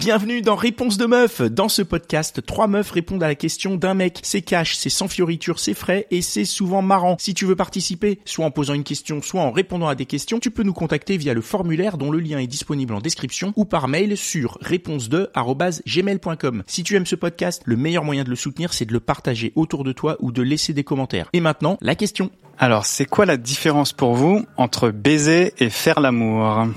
[0.00, 1.42] Bienvenue dans Réponse de meuf.
[1.42, 4.20] Dans ce podcast, trois meufs répondent à la question d'un mec.
[4.22, 7.16] C'est cash, c'est sans fioriture, c'est frais et c'est souvent marrant.
[7.18, 10.40] Si tu veux participer, soit en posant une question, soit en répondant à des questions,
[10.40, 13.66] tu peux nous contacter via le formulaire dont le lien est disponible en description ou
[13.66, 16.62] par mail sur réponse2@gmail.com.
[16.66, 19.52] Si tu aimes ce podcast, le meilleur moyen de le soutenir, c'est de le partager
[19.54, 21.28] autour de toi ou de laisser des commentaires.
[21.34, 22.30] Et maintenant, la question.
[22.56, 26.68] Alors, c'est quoi la différence pour vous entre baiser et faire l'amour?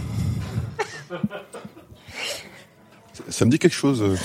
[3.29, 4.03] Ça me dit quelque chose.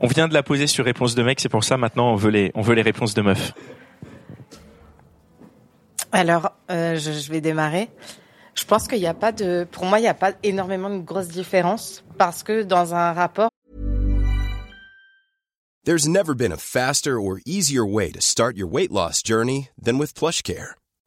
[0.00, 2.30] On vient de la poser sur réponse de mec, c'est pour ça maintenant on veut
[2.30, 3.52] les, on veut les réponses de meufs.
[6.12, 7.90] Alors, euh, je, je vais démarrer.
[8.54, 10.98] Je pense qu'il n'y a pas de, pour moi, il n'y a pas énormément de
[10.98, 13.50] grosses différences parce que dans un rapport,
[15.84, 19.96] There's never been a faster or easier way to start your weight loss journey than
[19.96, 20.74] with PlushCare.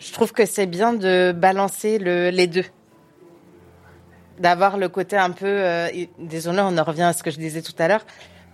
[0.00, 2.64] Je trouve que c'est bien de balancer le, les deux.
[4.38, 7.60] D'avoir le côté un peu, euh, désolé, on en revient à ce que je disais
[7.60, 8.04] tout à l'heure,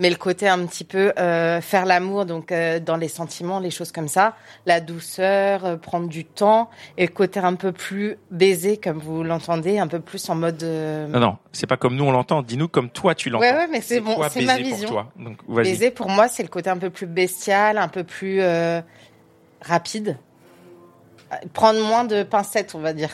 [0.00, 3.70] mais le côté un petit peu euh, faire l'amour, donc euh, dans les sentiments, les
[3.70, 4.34] choses comme ça,
[4.66, 9.22] la douceur, euh, prendre du temps, et le côté un peu plus baiser, comme vous
[9.22, 10.64] l'entendez, un peu plus en mode.
[10.64, 12.42] Non, non, c'est pas comme nous on l'entend.
[12.42, 13.47] Dis-nous comme toi tu l'entends.
[13.47, 14.88] Ouais, ouais, mais c'est bon, c'est ma vision.
[14.88, 15.70] Pour toi Donc, vas-y.
[15.70, 18.42] Baiser, pour moi, c'est le côté un peu plus bestial, un peu plus
[19.62, 20.19] rapide.
[21.52, 23.10] Prendre moins de pincettes, on va dire.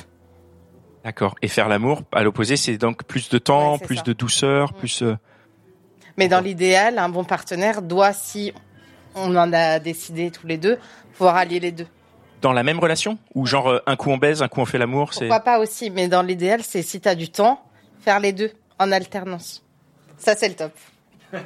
[1.05, 1.34] D'accord.
[1.42, 4.02] Et faire l'amour, à l'opposé, c'est donc plus de temps, Ouais, plus ça.
[4.02, 4.77] de douceur, Mm.
[4.77, 5.02] plus.
[5.02, 5.16] euh,
[6.18, 8.52] Mais dans l'idéal, un bon partenaire doit, si
[9.14, 10.78] on en a décidé tous les deux,
[11.16, 11.86] pouvoir allier les deux.
[12.42, 14.79] Dans la même relation Ou genre euh, un coup on baise, un coup on fait
[14.79, 15.20] l'amour, c'est.
[15.29, 17.62] Pourquoi pas aussi Mais dans l'idéal, c'est si tu as du temps,
[18.00, 19.64] faire les deux en alternance.
[20.18, 20.73] Ça, c'est le top.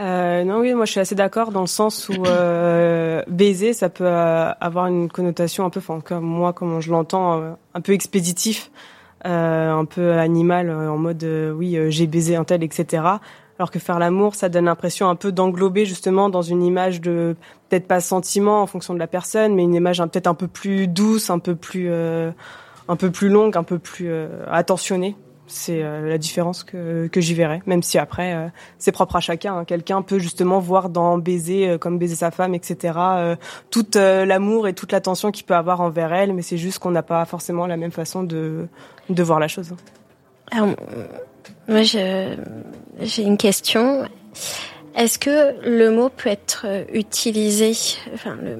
[0.00, 3.90] Euh, non, oui, moi je suis assez d'accord dans le sens où euh, baiser, ça
[3.90, 7.80] peut euh, avoir une connotation un peu, enfin comme moi, comment je l'entends, euh, un
[7.82, 8.70] peu expéditif,
[9.26, 11.22] euh, un peu animal, euh, en mode
[11.54, 13.02] oui, j'ai baisé un tel, etc.
[13.58, 17.36] Alors que faire l'amour, ça donne l'impression un peu d'englober justement dans une image de
[17.68, 20.86] peut-être pas sentiment en fonction de la personne, mais une image peut-être un peu plus
[20.86, 24.10] douce, un peu plus, un peu plus longue, un peu plus
[24.50, 25.14] attentionnée.
[25.52, 28.46] C'est euh, la différence que, que j'y verrais, même si après euh,
[28.78, 29.56] c'est propre à chacun.
[29.56, 29.64] hein.
[29.64, 32.96] Quelqu'un peut justement voir dans baiser, euh, comme baiser sa femme, etc.,
[33.70, 37.02] tout l'amour et toute l'attention qu'il peut avoir envers elle, mais c'est juste qu'on n'a
[37.02, 38.68] pas forcément la même façon de,
[39.08, 39.74] de voir la chose.
[40.52, 40.68] Alors,
[41.66, 42.36] moi, j'ai
[43.18, 44.04] une question.
[44.96, 47.72] Est-ce que le mot peut être euh, utilisé,
[48.14, 48.58] enfin, le,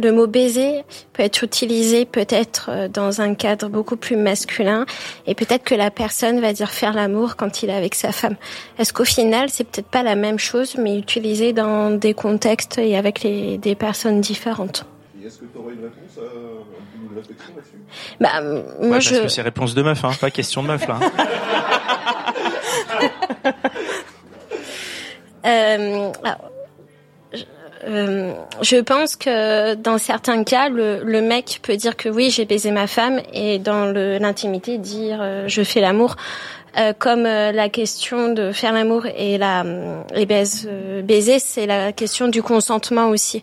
[0.00, 4.86] le mot baiser peut être utilisé peut-être euh, dans un cadre beaucoup plus masculin
[5.26, 8.36] et peut-être que la personne va dire faire l'amour quand il est avec sa femme?
[8.78, 12.96] Est-ce qu'au final, c'est peut-être pas la même chose, mais utilisé dans des contextes et
[12.96, 14.84] avec les, des personnes différentes?
[15.24, 17.78] Est-ce que tu aurais une réponse à une réflexion là-dessus?
[18.20, 19.22] Bah, euh, Ouais, moi, parce je.
[19.22, 20.98] que c'est réponse de meuf, hein, pas question de meuf là.
[25.46, 26.50] Euh, alors,
[27.32, 27.44] je,
[27.86, 28.32] euh,
[28.62, 32.70] je pense que dans certains cas, le, le mec peut dire que oui, j'ai baisé
[32.70, 36.16] ma femme, et dans l'intimité dire euh, je fais l'amour.
[36.76, 39.64] Euh, comme euh, la question de faire l'amour et la
[40.14, 43.42] et baise, euh, baiser, c'est la question du consentement aussi.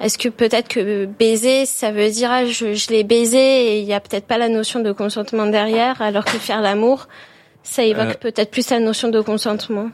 [0.00, 3.86] Est-ce que peut-être que baiser, ça veut dire ah, je, je l'ai baisé et il
[3.86, 7.08] y a peut-être pas la notion de consentement derrière, alors que faire l'amour,
[7.62, 9.88] ça évoque peut-être plus la notion de consentement.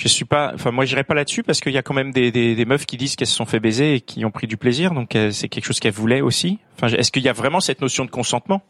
[0.00, 2.30] Je suis pas, enfin moi j'irai pas là-dessus parce qu'il y a quand même des,
[2.30, 4.56] des, des meufs qui disent qu'elles se sont fait baiser et qui ont pris du
[4.56, 6.60] plaisir, donc euh, c'est quelque chose qu'elles voulaient aussi.
[6.76, 8.62] Enfin, est-ce qu'il y a vraiment cette notion de consentement?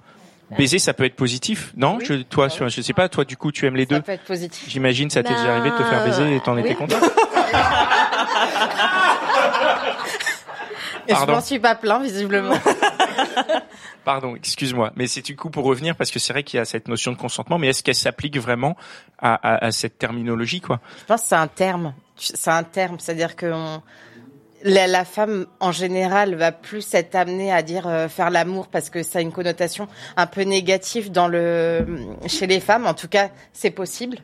[0.56, 2.04] Baiser, ça peut être positif, non Oui.
[2.08, 4.00] je, Toi, sur- je sais pas, toi du coup tu aimes les Ça deux.
[4.00, 4.64] peut être positif.
[4.70, 6.60] J'imagine ça t'est déjà arrivé de te faire baiser et t'en oui.
[6.62, 6.96] étais content.
[11.10, 12.54] Et je m'en suis pas plein, visiblement.
[14.04, 16.64] Pardon, excuse-moi, mais c'est du coup pour revenir parce que c'est vrai qu'il y a
[16.64, 18.76] cette notion de consentement, mais est-ce qu'elle s'applique vraiment
[19.18, 20.80] à, cette terminologie quoi?
[21.00, 21.94] Je pense que c'est un terme.
[22.16, 23.52] C'est un terme, c'est-à-dire que
[24.64, 29.02] la femme en général va plus être amenée à dire euh, faire l'amour parce que
[29.02, 31.86] ça a une connotation un peu négative dans le
[32.26, 32.86] chez les femmes.
[32.86, 34.18] En tout cas, c'est possible.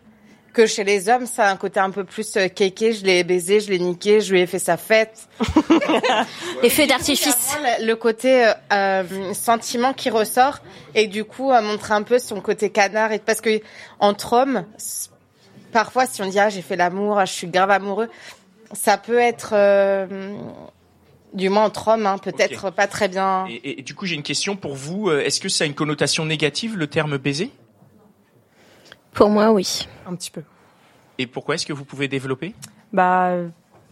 [0.54, 2.92] Que chez les hommes, ça a un côté un peu plus euh, kéké.
[2.92, 5.28] Je l'ai baisé, je l'ai niqué, je lui ai fait sa fête.
[6.62, 7.56] Les feux d'artifice.
[7.82, 10.60] Le côté euh, euh, sentiment qui ressort
[10.94, 13.60] et du coup à montrer un peu son côté canard et parce que
[13.98, 14.64] entre hommes
[15.72, 18.08] parfois, si on dit ah j'ai fait l'amour, ah, je suis grave amoureux,
[18.72, 20.06] ça peut être euh,
[21.32, 23.46] du moins entre hommes, hein, peut-être pas très bien.
[23.50, 25.08] Et, et- et du coup, j'ai une question pour vous.
[25.10, 27.50] Euh, Est-ce que ça a une connotation négative, le terme baiser?
[29.14, 29.88] Pour moi, oui.
[30.06, 30.42] Un petit peu.
[31.18, 32.54] Et pourquoi est-ce que vous pouvez développer?
[32.92, 33.36] Bah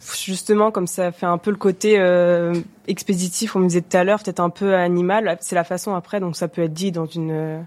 [0.01, 2.53] justement comme ça fait un peu le côté euh,
[2.89, 6.19] expéditif on me disait tout à l'heure peut-être un peu animal c'est la façon après
[6.19, 7.65] donc ça peut être dit dans une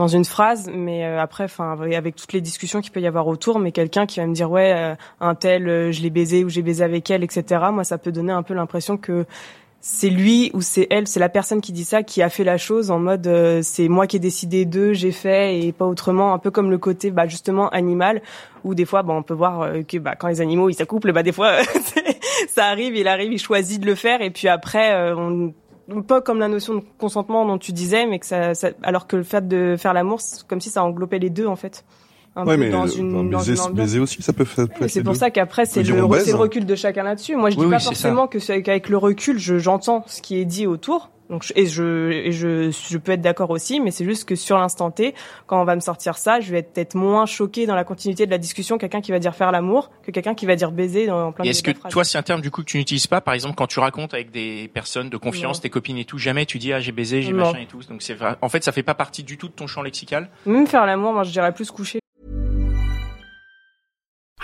[0.00, 3.26] dans une phrase mais euh, après enfin avec toutes les discussions qu'il peut y avoir
[3.26, 6.42] autour mais quelqu'un qui va me dire ouais euh, un tel euh, je l'ai baisé
[6.42, 7.42] ou j'ai baisé avec elle etc
[7.72, 9.26] moi ça peut donner un peu l'impression que
[9.82, 12.58] c'est lui ou c'est elle, c'est la personne qui dit ça qui a fait la
[12.58, 16.34] chose en mode euh, c'est moi qui ai décidé d'eux, j'ai fait et pas autrement,
[16.34, 18.20] un peu comme le côté bah justement animal
[18.62, 21.12] où des fois bah, on peut voir euh, que bah quand les animaux ils s'accouplent
[21.12, 21.56] bah des fois
[22.48, 25.52] ça arrive, il arrive, il choisit de le faire et puis après euh, on
[25.92, 29.06] un peu comme la notion de consentement dont tu disais mais que ça, ça- alors
[29.06, 31.84] que le fait de faire l'amour c'est comme si ça englobait les deux en fait.
[32.36, 33.72] Un Ouais, peu mais dans euh, une, dans baiser, une ambiance.
[33.72, 34.66] baiser aussi, ça peut faire.
[34.80, 36.28] Mais C'est pour ça qu'après c'est le, baise.
[36.28, 37.34] le recul de chacun là-dessus.
[37.36, 40.22] Moi je dis Oui, pas oui, c'est forcément que qu'avec le recul je j'entends ce
[40.22, 41.10] qui est dit autour.
[41.28, 44.34] Donc je- et je et je je peux être d'accord aussi, mais c'est juste que
[44.34, 45.14] sur l'instant T,
[45.46, 48.26] quand on va me sortir ça, je vais être peut-être moins choqué dans la continuité
[48.26, 51.06] de la discussion quelqu'un qui va dire faire l'amour que quelqu'un qui va dire baiser
[51.06, 53.20] dans en plein est-ce que toi, c'est un terme du coup que tu n'utilises pas,
[53.20, 55.62] par exemple, quand tu racontes avec des personnes de confiance, Non.
[55.62, 57.78] tes copines et tout, jamais tu dis ah j'ai baisé, j'ai machin et tout.
[57.88, 58.34] Donc c'est vrai.
[58.42, 60.30] En fait, ça fait pas partie du tout de ton champ lexical?
[60.46, 61.99] même faire l'amour, moi je dirais plus coucher.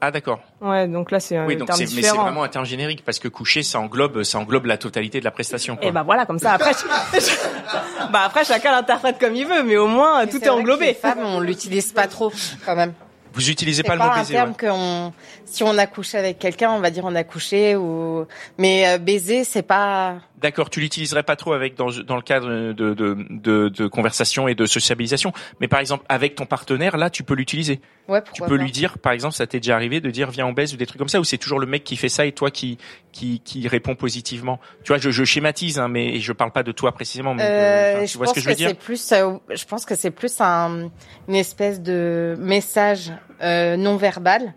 [0.00, 0.40] Ah d'accord.
[0.60, 2.22] Ouais, donc là c'est un Oui, donc terme c'est mais c'est différent.
[2.22, 5.30] vraiment un terme générique parce que coucher, ça englobe, ça englobe la totalité de la
[5.30, 5.76] prestation.
[5.76, 5.86] Quoi.
[5.86, 6.72] Et bah voilà, comme ça après,
[8.12, 10.56] bah après chacun l'interprète comme il veut, mais au moins Mais tout c'est est vrai
[10.56, 10.86] que englobé.
[10.86, 12.32] Les femmes, on l'utilise pas trop
[12.64, 12.92] quand même.
[13.32, 14.32] Vous utilisez C'est pas, pas, le mot un baiser.
[14.34, 14.56] terme ouais.
[14.56, 15.12] que on,
[15.44, 18.26] si on a couché avec quelqu'un, on va dire on a couché ou,
[18.56, 20.14] mais euh, baiser, c'est pas.
[20.38, 24.48] D'accord, tu l'utiliserais pas trop avec dans, dans le cadre de, de, de, de conversation
[24.48, 25.32] et de sociabilisation.
[25.60, 27.80] Mais par exemple, avec ton partenaire, là, tu peux l'utiliser.
[28.06, 28.62] Ouais, Tu peux pas.
[28.62, 30.84] lui dire, par exemple, ça t'est déjà arrivé de dire viens on baise ou des
[30.84, 32.76] trucs comme ça, ou c'est toujours le mec qui fait ça et toi qui
[33.12, 34.60] qui, qui répond positivement.
[34.84, 37.32] Tu vois, je, je schématise, hein, mais je parle pas de toi précisément.
[37.34, 38.76] Mais Euh, je tu vois pense ce que je veux c'est dire?
[38.76, 40.90] plus, euh, je pense que c'est plus un,
[41.28, 43.10] une espèce de message
[43.42, 44.54] euh, non verbal.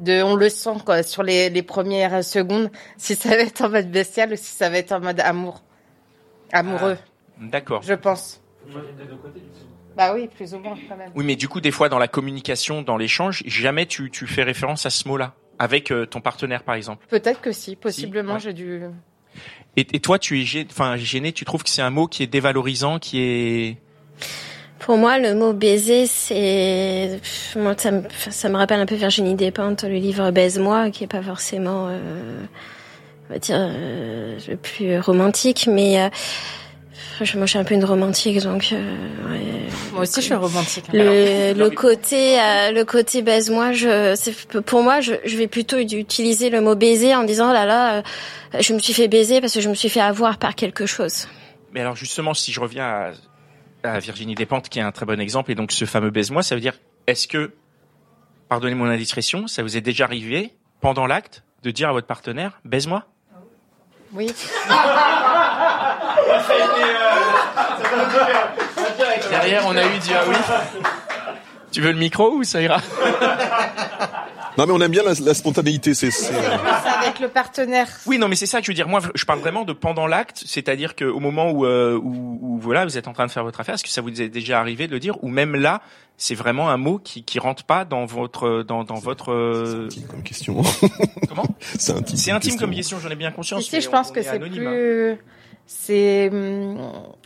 [0.00, 3.68] De, on le sent quoi, sur les, les premières secondes, si ça va être en
[3.68, 5.62] mode bestial ou si ça va être en mode amour,
[6.52, 6.96] amoureux,
[7.38, 7.82] D'accord.
[7.82, 8.42] je pense.
[9.96, 11.10] Bah oui, plus ou moins quand même.
[11.14, 14.42] Oui, mais du coup, des fois, dans la communication, dans l'échange, jamais tu, tu fais
[14.42, 17.06] référence à ce mot-là avec euh, ton partenaire, par exemple.
[17.08, 18.40] Peut-être que si, possiblement, ouais.
[18.40, 18.82] j'ai dû.
[19.76, 22.26] Et, et toi, tu es enfin gêné, tu trouves que c'est un mot qui est
[22.26, 23.76] dévalorisant, qui est
[24.80, 27.20] Pour moi, le mot baiser, c'est,
[27.54, 31.06] moi, ça me, ça me rappelle un peu Virginie Despentes, le livre Baise-moi, qui est
[31.06, 31.98] pas forcément, euh,
[33.28, 36.08] on va dire, euh, le plus romantique, mais euh,
[37.20, 38.70] je, moi, je suis un peu une romantique, donc.
[38.72, 38.96] euh,
[39.30, 39.40] ouais.
[39.92, 40.84] Moi aussi, je suis romantique.
[40.88, 40.92] hein.
[40.94, 45.76] Le, le côté, euh, le côté baise-moi, je, c'est, pour moi, je, je vais plutôt
[45.78, 48.02] utiliser le mot baiser en disant, oh là là, euh,
[48.60, 51.28] je me suis fait baiser parce que je me suis fait avoir par quelque chose.
[51.72, 53.10] Mais alors justement, si je reviens à,
[53.82, 56.54] à Virginie Despentes, qui est un très bon exemple, et donc ce fameux baise-moi, ça
[56.54, 56.74] veut dire,
[57.06, 57.52] est-ce que,
[58.48, 62.60] pardonnez mon indiscrétion, ça vous est déjà arrivé, pendant l'acte, de dire à votre partenaire,
[62.64, 63.04] baise-moi?
[64.12, 64.26] Oui.
[69.30, 70.36] Derrière, on a eu du ah oui.
[71.72, 72.78] Tu veux le micro ou ça ira?
[74.58, 75.94] Non, mais on aime bien la, la spontanéité.
[75.94, 77.88] C'est, c'est, C'est avec le partenaire.
[78.06, 78.88] Oui, non, mais c'est ça que je veux dire.
[78.88, 82.84] Moi, je parle vraiment de pendant l'acte, c'est-à-dire qu'au moment où, euh, où, où, voilà,
[82.84, 84.86] vous êtes en train de faire votre affaire, est-ce que ça vous est déjà arrivé
[84.86, 85.80] de le dire, ou même là,
[86.16, 90.06] c'est vraiment un mot qui qui rentre pas dans votre dans dans votre euh, intime
[90.06, 90.62] comme question.
[91.28, 91.46] comment?
[91.78, 92.16] C'est intime.
[92.16, 93.62] C'est intime comme question, j'en ai bien conscience.
[93.62, 94.70] Si, si, mais je on- pense on que est c'est anonyme, hein.
[94.70, 95.18] plus.
[95.66, 96.28] C'est.
[96.30, 96.78] hum,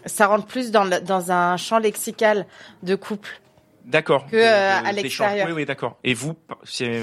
[0.06, 2.46] Ça rentre plus dans, le- dans un champ lexical
[2.82, 3.40] de couple.
[3.84, 4.26] D'accord.
[4.26, 5.46] que, euh, à l'extérieur.
[5.48, 5.98] Oui, oui, d'accord.
[6.04, 7.02] Et vous, c'est,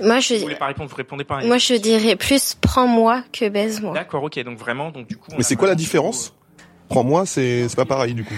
[0.00, 1.42] Moi, je, vous voulez pas répondre, vous répondez pas.
[1.44, 3.94] moi, je dirais plus prends-moi que baise-moi.
[3.94, 4.38] D'accord, ok.
[4.44, 5.30] Donc vraiment, donc du coup.
[5.36, 6.34] Mais c'est quoi la différence
[6.88, 8.34] Prends-moi, c'est, c'est pas pareil du coup.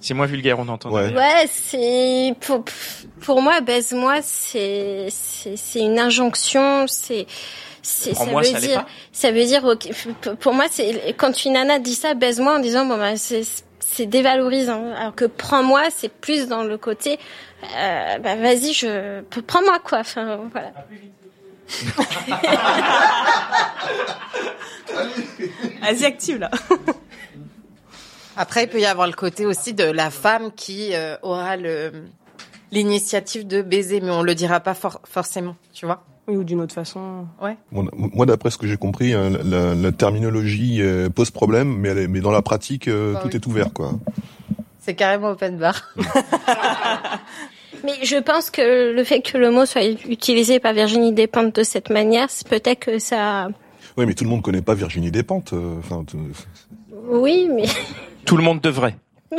[0.00, 0.90] C'est moins vulgaire, on entend.
[0.90, 1.14] Ouais.
[1.14, 2.64] Ouais, c'est pour
[3.20, 7.26] pour moi baise-moi c'est c'est c'est une injonction, c'est
[7.82, 9.90] c'est ça veut ça dire pas ça veut dire ok,
[10.40, 13.42] pour moi c'est quand une nana dit ça baise-moi en disant bon bah c'est
[13.80, 14.92] c'est dévalorisant.
[14.94, 17.18] Alors que prends-moi, c'est plus dans le côté,
[17.76, 19.98] euh, bah vas-y, je prends-moi quoi.
[20.00, 20.72] Enfin voilà.
[25.82, 26.50] Vas-y, active là.
[28.36, 31.92] Après, il peut y avoir le côté aussi de la femme qui euh, aura le
[32.72, 36.04] l'initiative de baiser, mais on le dira pas for- forcément, tu vois.
[36.30, 37.26] Oui, ou d'une autre façon.
[37.42, 37.56] Ouais.
[37.72, 41.88] Moi, moi, d'après ce que j'ai compris, hein, la, la terminologie euh, pose problème, mais,
[41.88, 43.34] elle est- mais dans la pratique, euh, Bah tout oui.
[43.36, 43.92] est ouvert, quoi.
[44.78, 45.82] C'est carrément open bar.
[47.84, 51.62] Mais je pense que le fait que le mot soit utilisé par Virginie Despentes de
[51.62, 53.48] cette manière, c'est peut-être que ça.
[53.96, 55.52] Oui, mais tout le monde connaît pas Virginie Despentes.
[55.54, 56.18] euh, Enfin, tout-
[57.08, 57.64] Oui, mais
[58.26, 58.96] Tout le monde devrait.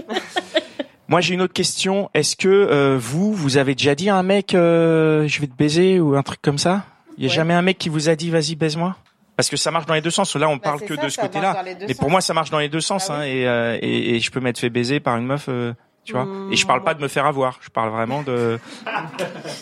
[1.12, 2.10] Moi, j'ai une autre question.
[2.14, 5.54] Est-ce que euh, vous, vous avez déjà dit à un mec, euh, je vais te
[5.56, 6.84] baiser ou un truc comme ça?
[7.18, 7.36] Il y a Ouais.
[7.36, 8.96] jamais un mec qui vous a dit, vas-y, baise-moi?
[9.36, 10.34] Parce que ça marche dans les deux sens.
[10.38, 11.64] Là, on Bah, parle que ça, de ce côté-là.
[11.86, 13.10] Mais pour moi, ça marche dans les deux sens.
[13.10, 13.28] Ah hein, oui.
[13.30, 15.74] et, euh, et, et je peux m'être fait baiser par une meuf, euh,
[16.06, 16.24] tu vois?
[16.26, 17.60] Mmh, et je parle pas de me faire avoir.
[17.62, 18.58] Je parle vraiment de.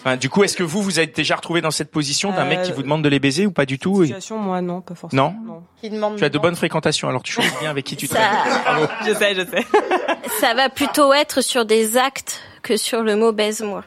[0.01, 2.61] Enfin, du coup, est-ce que vous, vous êtes déjà retrouvé dans cette position d'un mec
[2.61, 4.81] qui Euh, vous demande de les baiser ou pas du tout et- Situation, moi, non,
[4.81, 5.35] pas forcément.
[5.45, 5.63] Non?
[5.81, 8.19] Qui demande Tu as de bonnes fréquentations, alors tu choisis bien avec qui tu ça,
[9.07, 9.65] Je sais, je sais.
[10.39, 13.83] Ça va plutôt être sur des actes que sur le mot baise-moi.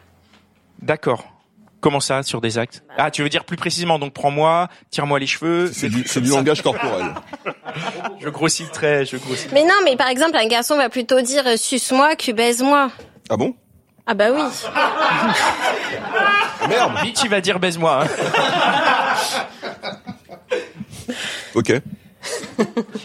[0.81, 1.25] D'accord.
[1.81, 2.85] Comment ça, sur des actes?
[2.97, 5.73] Ah, tu veux dire plus précisément, donc prends-moi, tire-moi les cheveux.
[5.73, 7.15] c'est du, langage corporel.
[8.21, 9.49] Je grossis le trait, je grossis.
[9.53, 12.91] Mais non, mais par exemple, un garçon va plutôt dire suce-moi que baise-moi.
[13.29, 13.57] Ah bon?
[14.07, 14.43] Ah bah oui.
[14.75, 15.35] Ah,
[16.69, 16.93] Merde.
[17.03, 18.05] Vite, il va dire baise-moi.
[18.05, 18.07] hein.
[21.55, 21.73] Ok.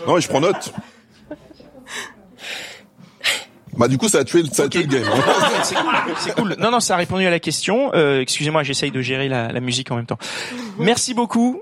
[0.08, 0.72] Non, mais je prends note.
[3.77, 5.03] Bah du coup, ça a tué, le- ça a tué le game.
[5.63, 5.93] C'est cool,
[6.36, 6.55] cool.
[6.60, 7.91] Non, non, ça a répondu à la question.
[7.93, 10.17] Euh, excusez-moi, j'essaye de gérer la, la musique en même temps.
[10.79, 11.62] Merci beaucoup.